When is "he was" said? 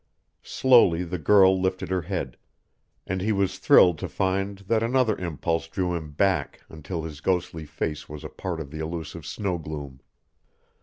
3.21-3.59